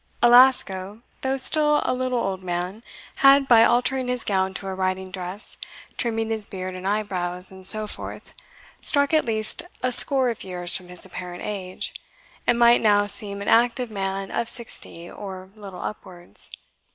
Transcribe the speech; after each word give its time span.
Alasco, 0.23 1.03
though 1.21 1.37
still 1.37 1.83
a 1.85 1.93
little 1.93 2.17
old 2.17 2.41
man, 2.41 2.81
had, 3.17 3.47
by 3.47 3.63
altering 3.63 4.07
his 4.07 4.23
gown 4.23 4.51
to 4.55 4.65
a 4.65 4.73
riding 4.73 5.11
dress, 5.11 5.57
trimming 5.95 6.31
his 6.31 6.47
beard 6.47 6.73
and 6.73 6.87
eyebrows, 6.87 7.51
and 7.51 7.67
so 7.67 7.85
forth, 7.85 8.33
struck 8.81 9.13
at 9.13 9.25
least 9.25 9.61
a 9.83 9.91
score 9.91 10.31
of 10.31 10.43
years 10.43 10.75
from 10.75 10.87
his 10.87 11.05
apparent 11.05 11.43
age, 11.43 11.93
and 12.47 12.57
might 12.57 12.81
now 12.81 13.05
seem 13.05 13.43
an 13.43 13.47
active 13.47 13.91
man 13.91 14.31
of 14.31 14.49
sixty, 14.49 15.07
or 15.07 15.51
little 15.55 15.81
upwards. 15.83 16.49